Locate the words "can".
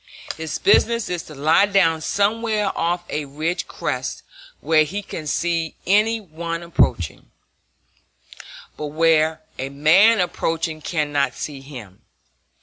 5.03-5.27